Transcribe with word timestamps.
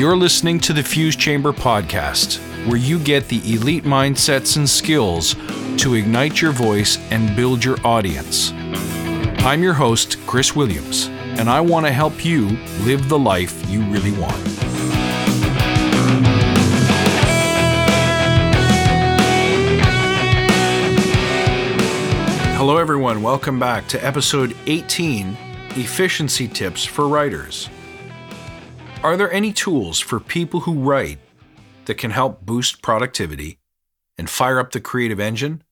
You're 0.00 0.16
listening 0.16 0.60
to 0.60 0.72
the 0.72 0.82
Fuse 0.82 1.14
Chamber 1.14 1.52
podcast, 1.52 2.38
where 2.66 2.78
you 2.78 2.98
get 2.98 3.28
the 3.28 3.36
elite 3.52 3.84
mindsets 3.84 4.56
and 4.56 4.66
skills 4.66 5.34
to 5.76 5.92
ignite 5.92 6.40
your 6.40 6.52
voice 6.52 6.96
and 7.10 7.36
build 7.36 7.62
your 7.62 7.76
audience. 7.84 8.50
I'm 9.44 9.62
your 9.62 9.74
host, 9.74 10.16
Chris 10.26 10.56
Williams, 10.56 11.08
and 11.38 11.50
I 11.50 11.60
want 11.60 11.84
to 11.84 11.92
help 11.92 12.24
you 12.24 12.48
live 12.78 13.10
the 13.10 13.18
life 13.18 13.68
you 13.68 13.82
really 13.90 14.12
want. 14.12 14.40
Hello, 22.56 22.78
everyone. 22.78 23.20
Welcome 23.20 23.58
back 23.58 23.86
to 23.88 24.02
episode 24.02 24.56
18 24.64 25.36
Efficiency 25.76 26.48
Tips 26.48 26.86
for 26.86 27.06
Writers. 27.06 27.68
Are 29.02 29.16
there 29.16 29.32
any 29.32 29.50
tools 29.54 29.98
for 29.98 30.20
people 30.20 30.60
who 30.60 30.74
write 30.74 31.20
that 31.86 31.94
can 31.94 32.10
help 32.10 32.44
boost 32.44 32.82
productivity 32.82 33.58
and 34.18 34.28
fire 34.28 34.58
up 34.58 34.72
the 34.72 34.80
creative 34.80 35.18
engine? 35.18 35.62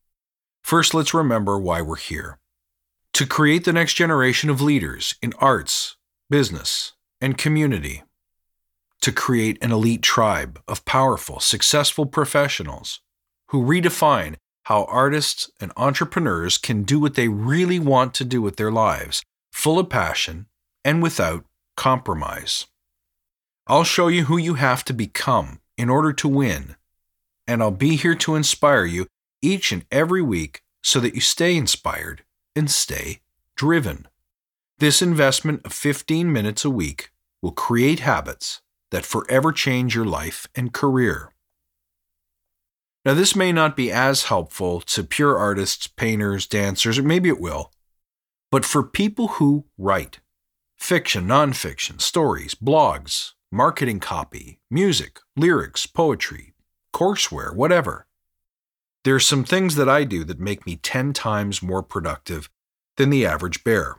First, 0.62 0.94
let's 0.94 1.12
remember 1.12 1.58
why 1.58 1.82
we're 1.82 1.96
here. 1.96 2.38
To 3.12 3.26
create 3.26 3.66
the 3.66 3.72
next 3.74 3.94
generation 3.94 4.48
of 4.48 4.62
leaders 4.62 5.14
in 5.20 5.34
arts, 5.40 5.96
business, 6.30 6.94
and 7.20 7.36
community. 7.36 8.02
To 9.02 9.12
create 9.12 9.58
an 9.62 9.72
elite 9.72 10.02
tribe 10.02 10.62
of 10.66 10.86
powerful, 10.86 11.38
successful 11.38 12.06
professionals 12.06 13.02
who 13.48 13.62
redefine 13.62 14.36
how 14.64 14.84
artists 14.84 15.50
and 15.60 15.70
entrepreneurs 15.76 16.56
can 16.56 16.82
do 16.82 16.98
what 16.98 17.14
they 17.14 17.28
really 17.28 17.78
want 17.78 18.14
to 18.14 18.24
do 18.24 18.40
with 18.40 18.56
their 18.56 18.72
lives, 18.72 19.22
full 19.52 19.78
of 19.78 19.90
passion 19.90 20.46
and 20.82 21.02
without 21.02 21.44
compromise. 21.76 22.66
I'll 23.70 23.84
show 23.84 24.08
you 24.08 24.24
who 24.24 24.38
you 24.38 24.54
have 24.54 24.82
to 24.84 24.94
become 24.94 25.60
in 25.76 25.90
order 25.90 26.14
to 26.14 26.26
win, 26.26 26.76
and 27.46 27.62
I'll 27.62 27.70
be 27.70 27.96
here 27.96 28.14
to 28.14 28.34
inspire 28.34 28.86
you 28.86 29.06
each 29.42 29.72
and 29.72 29.84
every 29.90 30.22
week 30.22 30.62
so 30.82 31.00
that 31.00 31.14
you 31.14 31.20
stay 31.20 31.54
inspired 31.54 32.24
and 32.56 32.70
stay 32.70 33.20
driven. 33.56 34.08
This 34.78 35.02
investment 35.02 35.60
of 35.66 35.74
15 35.74 36.32
minutes 36.32 36.64
a 36.64 36.70
week 36.70 37.10
will 37.42 37.52
create 37.52 38.00
habits 38.00 38.62
that 38.90 39.04
forever 39.04 39.52
change 39.52 39.94
your 39.94 40.06
life 40.06 40.46
and 40.54 40.72
career. 40.72 41.34
Now, 43.04 43.12
this 43.12 43.36
may 43.36 43.52
not 43.52 43.76
be 43.76 43.92
as 43.92 44.24
helpful 44.24 44.80
to 44.80 45.04
pure 45.04 45.36
artists, 45.36 45.86
painters, 45.86 46.46
dancers, 46.46 46.98
or 46.98 47.02
maybe 47.02 47.28
it 47.28 47.40
will, 47.40 47.70
but 48.50 48.64
for 48.64 48.82
people 48.82 49.28
who 49.28 49.66
write 49.76 50.20
fiction, 50.78 51.26
nonfiction, 51.26 52.00
stories, 52.00 52.54
blogs, 52.54 53.34
marketing 53.50 53.98
copy, 53.98 54.58
music, 54.70 55.20
lyrics, 55.36 55.86
poetry, 55.86 56.52
courseware, 56.94 57.54
whatever. 57.54 58.06
There 59.04 59.14
are 59.14 59.20
some 59.20 59.44
things 59.44 59.76
that 59.76 59.88
I 59.88 60.04
do 60.04 60.22
that 60.24 60.38
make 60.38 60.66
me 60.66 60.76
10 60.76 61.14
times 61.14 61.62
more 61.62 61.82
productive 61.82 62.50
than 62.98 63.08
the 63.08 63.24
average 63.24 63.64
bear. 63.64 63.96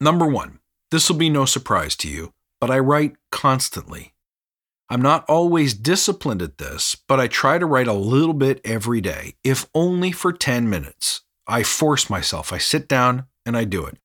Number 0.00 0.26
one, 0.26 0.58
this 0.90 1.08
will 1.08 1.16
be 1.16 1.30
no 1.30 1.44
surprise 1.44 1.94
to 1.96 2.08
you, 2.08 2.32
but 2.60 2.70
I 2.70 2.78
write 2.80 3.14
constantly. 3.30 4.14
I'm 4.90 5.02
not 5.02 5.24
always 5.28 5.74
disciplined 5.74 6.42
at 6.42 6.58
this, 6.58 6.96
but 6.96 7.20
I 7.20 7.28
try 7.28 7.58
to 7.58 7.66
write 7.66 7.88
a 7.88 7.92
little 7.92 8.34
bit 8.34 8.60
every 8.64 9.00
day, 9.00 9.34
if 9.44 9.66
only 9.74 10.10
for 10.10 10.32
10 10.32 10.68
minutes. 10.68 11.20
I 11.46 11.62
force 11.62 12.10
myself, 12.10 12.52
I 12.52 12.58
sit 12.58 12.88
down 12.88 13.26
and 13.46 13.56
I 13.56 13.64
do 13.64 13.84
it. 13.84 13.98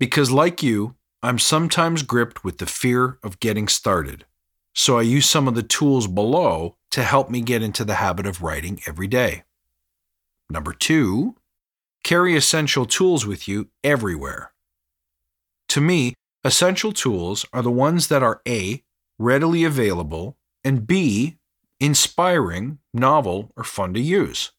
Because, 0.00 0.30
like 0.30 0.62
you, 0.62 0.95
I'm 1.22 1.38
sometimes 1.38 2.02
gripped 2.02 2.44
with 2.44 2.58
the 2.58 2.66
fear 2.66 3.18
of 3.22 3.40
getting 3.40 3.68
started, 3.68 4.26
so 4.74 4.98
I 4.98 5.02
use 5.02 5.28
some 5.28 5.48
of 5.48 5.54
the 5.54 5.62
tools 5.62 6.06
below 6.06 6.76
to 6.90 7.02
help 7.02 7.30
me 7.30 7.40
get 7.40 7.62
into 7.62 7.84
the 7.84 7.94
habit 7.94 8.26
of 8.26 8.42
writing 8.42 8.80
every 8.86 9.06
day. 9.06 9.44
Number 10.48 10.72
two, 10.72 11.34
carry 12.04 12.36
essential 12.36 12.86
tools 12.86 13.26
with 13.26 13.48
you 13.48 13.68
everywhere. 13.82 14.52
To 15.70 15.80
me, 15.80 16.14
essential 16.44 16.92
tools 16.92 17.44
are 17.52 17.62
the 17.62 17.70
ones 17.70 18.08
that 18.08 18.22
are 18.22 18.40
A, 18.46 18.84
readily 19.18 19.64
available, 19.64 20.36
and 20.62 20.86
B, 20.86 21.38
inspiring, 21.80 22.78
novel, 22.94 23.52
or 23.56 23.64
fun 23.64 23.94
to 23.94 24.00
use. 24.00 24.52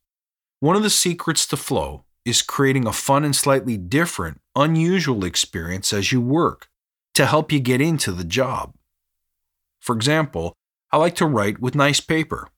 One 0.59 0.75
of 0.75 0.83
the 0.83 0.89
secrets 0.89 1.45
to 1.47 1.57
flow 1.57 2.03
is 2.25 2.41
creating 2.41 2.85
a 2.85 2.91
fun 2.91 3.23
and 3.23 3.35
slightly 3.35 3.77
different, 3.77 4.41
unusual 4.57 5.23
experience 5.23 5.93
as 5.93 6.11
you 6.11 6.19
work 6.19 6.67
to 7.13 7.25
help 7.25 7.51
you 7.51 7.59
get 7.59 7.79
into 7.79 8.11
the 8.11 8.23
job. 8.23 8.73
For 9.79 9.95
example, 9.95 10.53
I 10.91 10.97
like 10.97 11.15
to 11.15 11.25
write 11.25 11.59
with 11.59 11.75
nice 11.75 11.99
paper. 11.99 12.49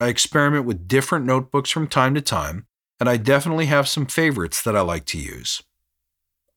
I 0.00 0.08
experiment 0.08 0.64
with 0.64 0.88
different 0.88 1.26
notebooks 1.26 1.70
from 1.70 1.86
time 1.86 2.14
to 2.14 2.20
time, 2.20 2.66
and 2.98 3.08
I 3.08 3.16
definitely 3.16 3.66
have 3.66 3.88
some 3.88 4.06
favorites 4.06 4.62
that 4.62 4.76
I 4.76 4.80
like 4.80 5.04
to 5.06 5.18
use. 5.18 5.62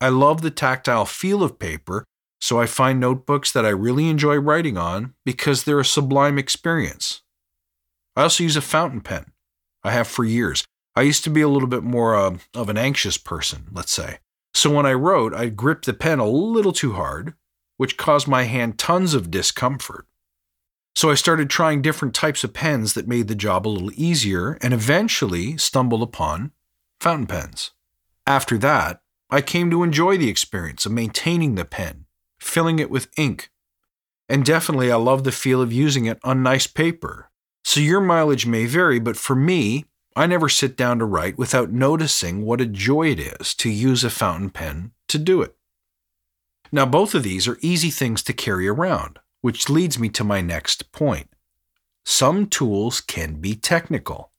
I 0.01 0.09
love 0.09 0.41
the 0.41 0.51
tactile 0.51 1.05
feel 1.05 1.43
of 1.43 1.59
paper, 1.59 2.05
so 2.41 2.59
I 2.59 2.65
find 2.65 2.99
notebooks 2.99 3.51
that 3.51 3.65
I 3.65 3.69
really 3.69 4.09
enjoy 4.09 4.35
writing 4.35 4.77
on 4.77 5.13
because 5.23 5.63
they're 5.63 5.79
a 5.79 5.85
sublime 5.85 6.37
experience. 6.37 7.21
I 8.15 8.23
also 8.23 8.43
use 8.43 8.57
a 8.57 8.61
fountain 8.61 9.01
pen. 9.01 9.31
I 9.83 9.91
have 9.91 10.07
for 10.07 10.25
years. 10.25 10.65
I 10.95 11.01
used 11.01 11.23
to 11.23 11.29
be 11.29 11.41
a 11.41 11.47
little 11.47 11.69
bit 11.69 11.83
more 11.83 12.15
uh, 12.15 12.37
of 12.53 12.69
an 12.69 12.77
anxious 12.77 13.17
person, 13.17 13.67
let's 13.71 13.91
say. 13.91 14.19
So 14.53 14.71
when 14.71 14.85
I 14.85 14.93
wrote, 14.93 15.33
I 15.33 15.49
gripped 15.49 15.85
the 15.85 15.93
pen 15.93 16.19
a 16.19 16.27
little 16.27 16.73
too 16.73 16.93
hard, 16.93 17.33
which 17.77 17.97
caused 17.97 18.27
my 18.27 18.43
hand 18.43 18.77
tons 18.77 19.13
of 19.13 19.31
discomfort. 19.31 20.07
So 20.95 21.09
I 21.09 21.15
started 21.15 21.49
trying 21.49 21.81
different 21.81 22.13
types 22.13 22.43
of 22.43 22.53
pens 22.53 22.93
that 22.93 23.07
made 23.07 23.27
the 23.27 23.35
job 23.35 23.67
a 23.67 23.69
little 23.69 23.91
easier 23.95 24.57
and 24.61 24.73
eventually 24.73 25.57
stumbled 25.57 26.03
upon 26.03 26.51
fountain 26.99 27.27
pens. 27.27 27.71
After 28.27 28.57
that, 28.59 29.01
I 29.29 29.41
came 29.41 29.71
to 29.71 29.83
enjoy 29.83 30.17
the 30.17 30.29
experience 30.29 30.85
of 30.85 30.91
maintaining 30.91 31.55
the 31.55 31.65
pen, 31.65 32.05
filling 32.39 32.77
it 32.77 32.91
with 32.91 33.09
ink, 33.17 33.49
and 34.29 34.45
definitely 34.45 34.91
I 34.91 34.95
love 34.95 35.23
the 35.23 35.31
feel 35.31 35.61
of 35.61 35.73
using 35.73 36.05
it 36.05 36.19
on 36.23 36.43
nice 36.43 36.67
paper. 36.67 37.31
So 37.63 37.79
your 37.79 37.99
mileage 37.99 38.45
may 38.45 38.65
vary, 38.65 38.99
but 38.99 39.17
for 39.17 39.35
me, 39.35 39.85
I 40.15 40.27
never 40.27 40.47
sit 40.47 40.77
down 40.77 40.99
to 40.99 41.05
write 41.05 41.37
without 41.37 41.71
noticing 41.71 42.45
what 42.45 42.61
a 42.61 42.65
joy 42.65 43.09
it 43.09 43.19
is 43.19 43.55
to 43.55 43.69
use 43.69 44.03
a 44.03 44.09
fountain 44.09 44.51
pen 44.51 44.91
to 45.07 45.17
do 45.17 45.41
it. 45.41 45.55
Now, 46.71 46.85
both 46.85 47.15
of 47.15 47.23
these 47.23 47.47
are 47.47 47.57
easy 47.61 47.89
things 47.89 48.21
to 48.23 48.33
carry 48.33 48.67
around, 48.67 49.19
which 49.41 49.69
leads 49.69 49.97
me 49.97 50.09
to 50.09 50.23
my 50.23 50.41
next 50.41 50.91
point. 50.91 51.29
Some 52.05 52.47
tools 52.47 53.01
can 53.01 53.35
be 53.35 53.55
technical. 53.55 54.31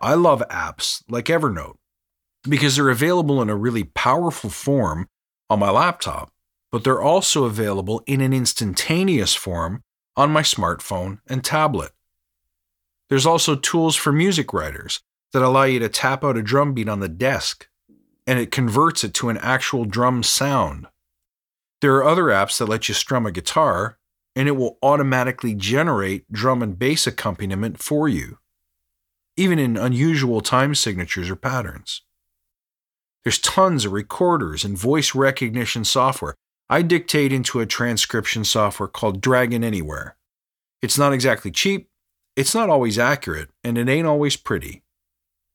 I 0.00 0.14
love 0.14 0.42
apps 0.50 1.02
like 1.08 1.26
Evernote 1.26 1.76
because 2.48 2.76
they're 2.76 2.90
available 2.90 3.42
in 3.42 3.50
a 3.50 3.56
really 3.56 3.84
powerful 3.84 4.50
form 4.50 5.08
on 5.50 5.58
my 5.58 5.70
laptop, 5.70 6.32
but 6.70 6.84
they're 6.84 7.02
also 7.02 7.44
available 7.44 8.02
in 8.06 8.20
an 8.20 8.32
instantaneous 8.32 9.34
form 9.34 9.82
on 10.16 10.30
my 10.30 10.42
smartphone 10.42 11.20
and 11.26 11.44
tablet. 11.44 11.90
There's 13.08 13.26
also 13.26 13.56
tools 13.56 13.96
for 13.96 14.12
music 14.12 14.52
writers 14.52 15.00
that 15.32 15.42
allow 15.42 15.64
you 15.64 15.78
to 15.78 15.88
tap 15.88 16.24
out 16.24 16.36
a 16.36 16.42
drum 16.42 16.74
beat 16.74 16.88
on 16.88 17.00
the 17.00 17.08
desk 17.08 17.68
and 18.26 18.38
it 18.38 18.50
converts 18.50 19.04
it 19.04 19.14
to 19.14 19.28
an 19.30 19.38
actual 19.38 19.84
drum 19.84 20.22
sound. 20.22 20.86
There 21.80 21.94
are 21.96 22.04
other 22.04 22.24
apps 22.24 22.58
that 22.58 22.66
let 22.66 22.88
you 22.88 22.94
strum 22.94 23.26
a 23.26 23.32
guitar 23.32 23.98
and 24.36 24.48
it 24.48 24.52
will 24.52 24.78
automatically 24.82 25.54
generate 25.54 26.30
drum 26.30 26.62
and 26.62 26.78
bass 26.78 27.06
accompaniment 27.06 27.82
for 27.82 28.08
you, 28.08 28.38
even 29.36 29.58
in 29.58 29.76
unusual 29.76 30.40
time 30.40 30.74
signatures 30.74 31.30
or 31.30 31.36
patterns. 31.36 32.02
There's 33.24 33.38
tons 33.38 33.84
of 33.84 33.92
recorders 33.92 34.64
and 34.64 34.76
voice 34.76 35.14
recognition 35.14 35.84
software. 35.84 36.34
I 36.70 36.82
dictate 36.82 37.32
into 37.32 37.60
a 37.60 37.66
transcription 37.66 38.44
software 38.44 38.88
called 38.88 39.20
Dragon 39.20 39.64
Anywhere. 39.64 40.16
It's 40.82 40.98
not 40.98 41.12
exactly 41.12 41.50
cheap, 41.50 41.88
it's 42.36 42.54
not 42.54 42.70
always 42.70 42.98
accurate, 42.98 43.50
and 43.64 43.76
it 43.76 43.88
ain't 43.88 44.06
always 44.06 44.36
pretty 44.36 44.82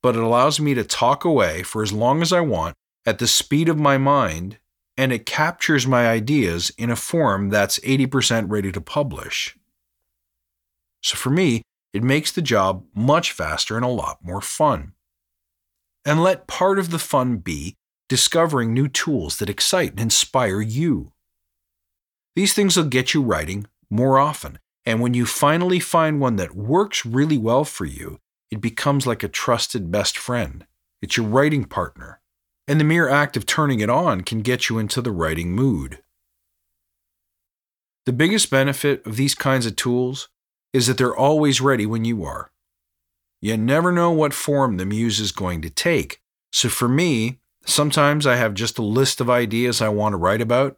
but 0.04 0.16
it 0.16 0.22
allows 0.22 0.60
me 0.60 0.76
to 0.76 0.84
talk 0.84 1.26
away 1.26 1.64
for 1.64 1.82
as 1.82 1.94
long 1.94 2.22
as 2.22 2.32
I 2.34 2.42
want 2.42 2.76
at 3.06 3.18
the 3.20 3.28
speed 3.28 3.70
of 3.70 3.80
my 3.80 3.98
mind, 3.98 4.60
and 4.98 5.12
it 5.12 5.26
captures 5.26 5.88
my 5.88 6.08
ideas 6.08 6.72
in 6.78 6.92
a 6.92 6.96
form 6.96 7.50
that's 7.50 7.80
80% 7.80 8.52
ready 8.52 8.72
to 8.72 8.82
publish. 8.82 9.58
So 11.02 11.16
for 11.16 11.30
me, 11.32 11.64
it 11.94 12.04
makes 12.04 12.32
the 12.32 12.42
job 12.42 12.86
much 12.94 13.32
faster 13.32 13.76
and 13.76 13.86
a 13.86 13.90
lot 13.90 14.20
more 14.22 14.42
fun. 14.42 14.94
And 16.06 16.22
let 16.22 16.48
part 16.48 16.80
of 16.80 16.92
the 16.92 17.00
fun 17.00 17.38
be 17.38 17.76
discovering 18.10 18.74
new 18.74 18.90
tools 18.90 19.38
that 19.38 19.50
excite 19.50 19.92
and 19.92 20.02
inspire 20.02 20.60
you. 20.60 21.14
These 22.36 22.54
things 22.54 22.76
will 22.76 22.86
get 22.86 23.14
you 23.14 23.22
writing 23.22 23.68
more 23.90 24.20
often, 24.20 24.60
and 24.86 25.00
when 25.00 25.14
you 25.14 25.26
finally 25.26 25.80
find 25.80 26.20
one 26.20 26.36
that 26.36 26.56
works 26.56 27.06
really 27.06 27.38
well 27.38 27.64
for 27.64 27.86
you, 27.86 28.20
it 28.54 28.62
becomes 28.62 29.08
like 29.08 29.24
a 29.24 29.28
trusted 29.28 29.92
best 29.92 30.16
friend. 30.16 30.68
It's 31.02 31.18
your 31.18 31.26
writing 31.26 31.66
partner. 31.66 32.22
And 32.68 32.80
the 32.80 32.86
mere 32.86 33.10
act 33.10 33.36
of 33.36 33.48
turning 33.48 33.80
it 33.80 33.90
on 33.90 34.22
can 34.22 34.42
get 34.42 34.70
you 34.70 34.78
into 34.78 35.02
the 35.02 35.12
writing 35.12 35.54
mood. 35.54 36.04
The 38.06 38.14
biggest 38.14 38.52
benefit 38.52 39.06
of 39.08 39.16
these 39.16 39.34
kinds 39.34 39.66
of 39.66 39.76
tools 39.76 40.30
is 40.72 40.86
that 40.86 41.00
they're 41.00 41.16
always 41.16 41.62
ready 41.62 41.88
when 41.88 42.06
you 42.06 42.24
are. 42.26 42.52
You 43.42 43.58
never 43.58 43.92
know 43.92 44.12
what 44.12 44.36
form 44.36 44.78
the 44.78 44.86
muse 44.86 45.20
is 45.20 45.32
going 45.32 45.62
to 45.64 45.72
take. 45.72 46.22
So 46.52 46.70
for 46.70 46.88
me, 46.88 47.40
sometimes 47.66 48.28
I 48.28 48.36
have 48.36 48.54
just 48.54 48.78
a 48.78 48.84
list 48.84 49.20
of 49.20 49.32
ideas 49.32 49.82
I 49.82 49.90
want 49.90 50.14
to 50.14 50.18
write 50.18 50.42
about. 50.42 50.78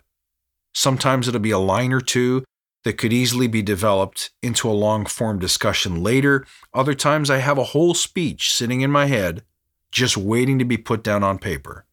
Sometimes 0.74 1.28
it'll 1.28 1.42
be 1.42 1.52
a 1.52 1.60
line 1.60 1.92
or 1.92 2.02
two 2.02 2.46
that 2.86 3.00
could 3.00 3.12
easily 3.12 3.48
be 3.48 3.64
developed 3.64 4.30
into 4.44 4.70
a 4.70 4.72
long 4.72 5.06
form 5.08 5.40
discussion 5.40 6.02
later. 6.02 6.46
Other 6.74 6.94
times 6.94 7.30
I 7.32 7.40
have 7.40 7.58
a 7.58 7.66
whole 7.66 7.96
speech 7.96 8.54
sitting 8.54 8.82
in 8.82 8.92
my 8.92 9.08
head 9.08 9.44
just 9.92 10.16
waiting 10.16 10.60
to 10.60 10.66
be 10.66 10.78
put 10.78 11.04
down 11.04 11.24
on 11.24 11.40
paper. 11.40 11.86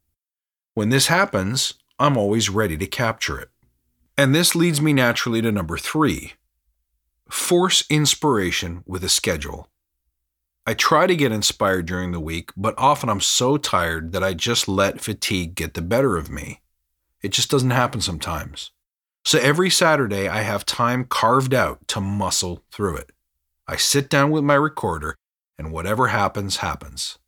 When 0.74 0.90
this 0.90 1.06
happens, 1.06 1.74
I'm 1.98 2.18
always 2.18 2.50
ready 2.50 2.76
to 2.76 2.86
capture 2.86 3.40
it. 3.40 3.48
And 4.18 4.34
this 4.34 4.54
leads 4.54 4.82
me 4.82 4.92
naturally 4.92 5.40
to 5.42 5.50
number 5.50 5.78
three 5.78 6.34
force 7.30 7.82
inspiration 7.88 8.84
with 8.86 9.02
a 9.02 9.08
schedule. 9.08 9.70
I 10.66 10.74
try 10.74 11.06
to 11.06 11.16
get 11.16 11.32
inspired 11.32 11.86
during 11.86 12.12
the 12.12 12.20
week, 12.20 12.50
but 12.54 12.74
often 12.76 13.08
I'm 13.08 13.22
so 13.22 13.56
tired 13.56 14.12
that 14.12 14.22
I 14.22 14.34
just 14.34 14.68
let 14.68 15.00
fatigue 15.00 15.54
get 15.54 15.72
the 15.72 15.80
better 15.80 16.18
of 16.18 16.30
me. 16.30 16.60
It 17.22 17.32
just 17.32 17.50
doesn't 17.50 17.70
happen 17.70 18.02
sometimes. 18.02 18.72
So 19.24 19.38
every 19.38 19.70
Saturday, 19.70 20.28
I 20.28 20.42
have 20.42 20.66
time 20.66 21.04
carved 21.04 21.54
out 21.54 21.86
to 21.88 22.00
muscle 22.00 22.64
through 22.72 22.96
it. 22.96 23.12
I 23.68 23.76
sit 23.76 24.10
down 24.10 24.30
with 24.30 24.44
my 24.44 24.54
recorder, 24.54 25.16
and 25.56 25.72
whatever 25.72 26.08
happens, 26.08 26.56
happens. 26.56 27.18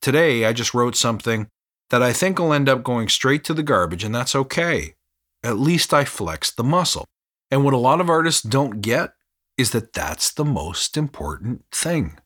Today, 0.00 0.44
I 0.44 0.52
just 0.52 0.74
wrote 0.74 0.96
something 0.96 1.48
that 1.90 2.02
I 2.02 2.12
think 2.12 2.38
will 2.38 2.52
end 2.52 2.68
up 2.68 2.82
going 2.82 3.08
straight 3.08 3.44
to 3.44 3.54
the 3.54 3.62
garbage, 3.62 4.04
and 4.04 4.14
that's 4.14 4.34
okay. 4.34 4.94
At 5.42 5.58
least 5.58 5.92
I 5.92 6.04
flexed 6.04 6.56
the 6.56 6.64
muscle. 6.64 7.04
And 7.50 7.64
what 7.64 7.74
a 7.74 7.78
lot 7.78 8.00
of 8.00 8.08
artists 8.08 8.42
don't 8.42 8.80
get 8.80 9.12
is 9.58 9.72
that 9.72 9.92
that's 9.92 10.32
the 10.32 10.44
most 10.44 10.96
important 10.96 11.64
thing. 11.70 12.18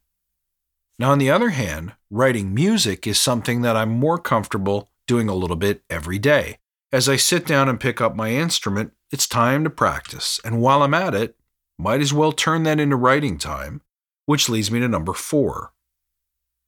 Now, 0.98 1.10
on 1.10 1.18
the 1.18 1.30
other 1.30 1.50
hand, 1.50 1.94
writing 2.10 2.54
music 2.54 3.06
is 3.06 3.18
something 3.18 3.62
that 3.62 3.76
I'm 3.76 3.90
more 3.90 4.18
comfortable 4.18 4.88
doing 5.06 5.28
a 5.28 5.34
little 5.34 5.56
bit 5.56 5.82
every 5.90 6.18
day. 6.18 6.58
As 6.92 7.08
I 7.08 7.16
sit 7.16 7.46
down 7.46 7.68
and 7.68 7.80
pick 7.80 8.00
up 8.00 8.14
my 8.14 8.30
instrument, 8.30 8.92
it's 9.10 9.26
time 9.26 9.64
to 9.64 9.70
practice. 9.70 10.40
And 10.44 10.60
while 10.60 10.82
I'm 10.82 10.94
at 10.94 11.14
it, 11.14 11.36
might 11.78 12.00
as 12.00 12.12
well 12.12 12.32
turn 12.32 12.62
that 12.62 12.78
into 12.78 12.96
writing 12.96 13.38
time, 13.38 13.82
which 14.24 14.48
leads 14.48 14.70
me 14.70 14.78
to 14.80 14.88
number 14.88 15.12
four. 15.12 15.72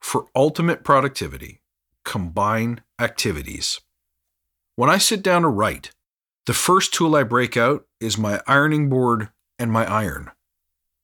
For 0.00 0.26
ultimate 0.34 0.84
productivity, 0.84 1.62
combine 2.04 2.82
activities. 3.00 3.80
When 4.74 4.90
I 4.90 4.98
sit 4.98 5.22
down 5.22 5.42
to 5.42 5.48
write, 5.48 5.92
the 6.46 6.52
first 6.52 6.92
tool 6.92 7.14
I 7.14 7.22
break 7.22 7.56
out 7.56 7.86
is 8.00 8.18
my 8.18 8.40
ironing 8.46 8.88
board 8.88 9.28
and 9.58 9.70
my 9.70 9.84
iron, 9.90 10.30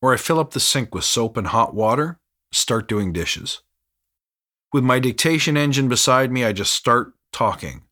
or 0.01 0.13
I 0.13 0.17
fill 0.17 0.39
up 0.39 0.51
the 0.51 0.59
sink 0.59 0.93
with 0.93 1.03
soap 1.03 1.37
and 1.37 1.47
hot 1.47 1.73
water, 1.73 2.19
start 2.51 2.87
doing 2.87 3.13
dishes. 3.13 3.61
With 4.73 4.83
my 4.83 4.99
dictation 4.99 5.55
engine 5.55 5.87
beside 5.87 6.31
me, 6.31 6.43
I 6.43 6.51
just 6.51 6.73
start 6.73 7.13
talking. 7.31 7.84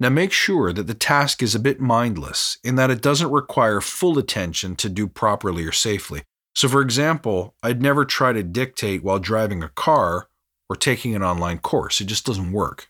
Now 0.00 0.10
make 0.10 0.32
sure 0.32 0.72
that 0.72 0.86
the 0.86 0.94
task 0.94 1.42
is 1.42 1.54
a 1.54 1.60
bit 1.60 1.80
mindless 1.80 2.58
in 2.62 2.76
that 2.76 2.90
it 2.90 3.02
doesn't 3.02 3.32
require 3.32 3.80
full 3.80 4.18
attention 4.18 4.76
to 4.76 4.88
do 4.88 5.08
properly 5.08 5.64
or 5.64 5.72
safely. 5.72 6.22
So, 6.54 6.68
for 6.68 6.80
example, 6.80 7.54
I'd 7.62 7.82
never 7.82 8.04
try 8.04 8.32
to 8.32 8.42
dictate 8.42 9.02
while 9.02 9.18
driving 9.18 9.62
a 9.62 9.68
car 9.68 10.28
or 10.68 10.76
taking 10.76 11.14
an 11.14 11.22
online 11.22 11.58
course. 11.58 12.00
It 12.00 12.06
just 12.06 12.26
doesn't 12.26 12.52
work. 12.52 12.88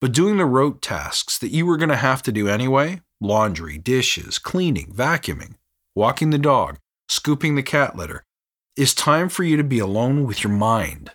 But 0.00 0.12
doing 0.12 0.36
the 0.36 0.46
rote 0.46 0.80
tasks 0.80 1.38
that 1.38 1.50
you 1.50 1.66
were 1.66 1.76
going 1.76 1.90
to 1.90 1.96
have 1.96 2.22
to 2.22 2.32
do 2.32 2.48
anyway 2.48 3.02
laundry, 3.20 3.76
dishes, 3.76 4.38
cleaning, 4.38 4.92
vacuuming, 4.94 5.56
walking 5.94 6.30
the 6.30 6.38
dog, 6.38 6.78
scooping 7.08 7.54
the 7.54 7.62
cat 7.62 7.94
litter 7.94 8.24
is 8.76 8.94
time 8.94 9.28
for 9.28 9.44
you 9.44 9.58
to 9.58 9.64
be 9.64 9.78
alone 9.78 10.24
with 10.24 10.42
your 10.42 10.52
mind 10.52 11.10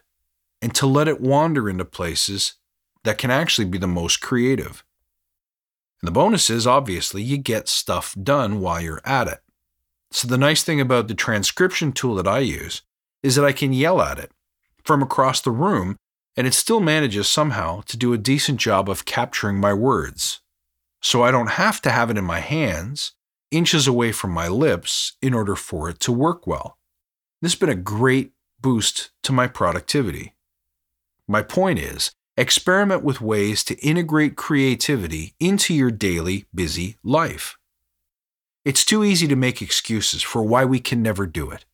and 0.62 0.76
to 0.76 0.86
let 0.86 1.08
it 1.08 1.20
wander 1.20 1.68
into 1.68 1.84
places 1.84 2.56
that 3.06 3.18
can 3.18 3.32
actually 3.32 3.66
be 3.66 3.78
the 3.78 3.88
most 3.88 4.20
creative. 4.20 4.84
And 6.02 6.08
the 6.08 6.12
bonus 6.12 6.50
is 6.50 6.68
obviously 6.68 7.24
you 7.24 7.38
get 7.38 7.70
stuff 7.70 8.16
done 8.22 8.60
while 8.60 8.82
you're 8.82 9.02
at 9.06 9.28
it. 9.28 9.40
So, 10.12 10.28
the 10.28 10.38
nice 10.38 10.64
thing 10.64 10.80
about 10.80 11.08
the 11.08 11.16
transcription 11.16 11.92
tool 11.92 12.16
that 12.16 12.28
I 12.28 12.40
use 12.40 12.82
is 13.24 13.36
that 13.36 13.46
I 13.46 13.54
can 13.54 13.74
yell 13.74 14.02
at 14.02 14.20
it 14.20 14.32
from 14.84 15.02
across 15.02 15.42
the 15.42 15.52
room 15.52 15.98
and 16.38 16.46
it 16.46 16.54
still 16.54 16.80
manages 16.80 17.28
somehow 17.28 17.82
to 17.82 17.98
do 17.98 18.14
a 18.14 18.18
decent 18.18 18.60
job 18.60 18.90
of 18.90 19.06
capturing 19.06 19.58
my 19.58 19.74
words. 19.74 20.42
So 21.02 21.24
I 21.24 21.32
don't 21.32 21.52
have 21.52 21.82
to 21.82 21.92
have 21.92 22.10
it 22.10 22.18
in 22.18 22.26
my 22.26 22.40
hands, 22.40 23.14
inches 23.52 23.88
away 23.88 24.12
from 24.12 24.32
my 24.32 24.48
lips, 24.48 25.14
in 25.22 25.34
order 25.34 25.56
for 25.56 25.90
it 25.90 26.00
to 26.02 26.12
work 26.12 26.46
well. 26.46 26.78
This 27.42 27.54
has 27.54 27.60
been 27.60 27.70
a 27.70 27.76
great 27.76 28.32
boost 28.60 29.12
to 29.24 29.32
my 29.32 29.48
productivity. 29.48 30.34
My 31.28 31.42
point 31.42 31.80
is, 31.80 32.12
experiment 32.38 33.04
with 33.04 33.22
ways 33.22 33.64
to 33.64 33.80
integrate 33.80 34.36
creativity 34.36 35.36
into 35.40 35.74
your 35.74 35.92
daily 35.92 36.46
busy 36.54 36.98
life. 37.04 37.58
It's 38.66 38.84
too 38.84 39.04
easy 39.04 39.28
to 39.28 39.36
make 39.36 39.62
excuses 39.62 40.22
for 40.22 40.44
why 40.44 40.66
we 40.66 40.80
can 40.80 41.02
never 41.02 41.26
do 41.28 41.52
it. 41.52 41.66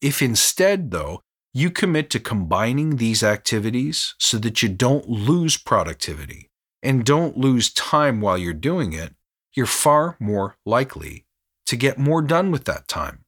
If 0.00 0.22
instead, 0.22 0.90
though, 0.90 1.22
you 1.52 1.70
commit 1.70 2.10
to 2.10 2.20
combining 2.20 2.96
these 2.96 3.22
activities 3.22 4.14
so 4.18 4.38
that 4.38 4.62
you 4.62 4.68
don't 4.68 5.08
lose 5.08 5.56
productivity 5.56 6.50
and 6.82 7.04
don't 7.04 7.36
lose 7.36 7.72
time 7.72 8.20
while 8.20 8.38
you're 8.38 8.54
doing 8.54 8.92
it, 8.92 9.14
you're 9.54 9.66
far 9.66 10.16
more 10.20 10.56
likely 10.64 11.26
to 11.66 11.76
get 11.76 11.98
more 11.98 12.22
done 12.22 12.50
with 12.50 12.64
that 12.64 12.88
time. 12.88 13.24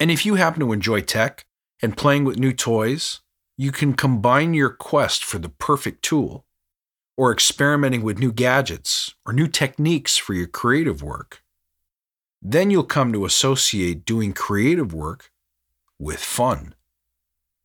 And 0.00 0.10
if 0.10 0.26
you 0.26 0.34
happen 0.34 0.60
to 0.60 0.72
enjoy 0.72 1.02
tech 1.02 1.44
and 1.82 1.96
playing 1.96 2.24
with 2.24 2.38
new 2.38 2.52
toys, 2.52 3.20
you 3.56 3.72
can 3.72 3.94
combine 3.94 4.54
your 4.54 4.70
quest 4.70 5.24
for 5.24 5.38
the 5.38 5.48
perfect 5.48 6.02
tool 6.02 6.44
or 7.16 7.32
experimenting 7.32 8.02
with 8.02 8.18
new 8.18 8.32
gadgets 8.32 9.14
or 9.24 9.32
new 9.32 9.48
techniques 9.48 10.16
for 10.16 10.34
your 10.34 10.46
creative 10.46 11.02
work. 11.02 11.42
Then 12.42 12.70
you'll 12.70 12.84
come 12.84 13.12
to 13.12 13.24
associate 13.24 14.04
doing 14.04 14.32
creative 14.32 14.92
work 14.92 15.30
with 15.98 16.20
fun 16.20 16.74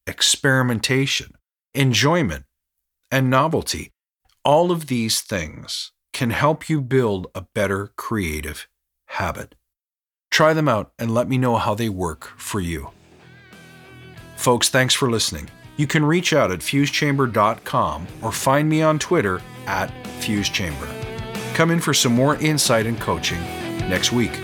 experimentation, 0.07 1.33
enjoyment, 1.75 2.45
and 3.11 3.29
novelty. 3.29 3.91
All 4.43 4.71
of 4.71 4.87
these 4.87 5.21
things 5.21 5.91
can 6.11 6.31
help 6.31 6.67
you 6.69 6.81
build 6.81 7.27
a 7.35 7.45
better 7.53 7.91
creative 7.95 8.67
habit. 9.05 9.55
Try 10.31 10.53
them 10.53 10.67
out 10.67 10.91
and 10.97 11.13
let 11.13 11.29
me 11.29 11.37
know 11.37 11.57
how 11.57 11.75
they 11.75 11.89
work 11.89 12.31
for 12.37 12.59
you. 12.59 12.89
Folks, 14.35 14.69
thanks 14.69 14.95
for 14.95 15.09
listening. 15.09 15.49
You 15.81 15.87
can 15.87 16.05
reach 16.05 16.31
out 16.31 16.51
at 16.51 16.59
fusechamber.com 16.59 18.07
or 18.21 18.31
find 18.31 18.69
me 18.69 18.83
on 18.83 18.99
Twitter 18.99 19.41
at 19.65 19.89
fusechamber. 20.19 20.87
Come 21.55 21.71
in 21.71 21.79
for 21.79 21.91
some 21.91 22.13
more 22.13 22.35
insight 22.35 22.85
and 22.85 22.99
coaching 22.99 23.41
next 23.89 24.11
week. 24.11 24.39